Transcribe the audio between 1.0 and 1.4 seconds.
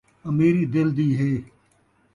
ہے